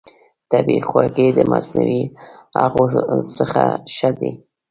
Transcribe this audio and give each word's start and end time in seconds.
طبیعي 0.51 0.81
خوږې 0.89 1.27
د 1.37 1.39
مصنوعي 1.51 2.03
هغو 2.61 2.83
څخه 3.37 3.63
ښه 3.97 4.09
دي. 4.19 4.31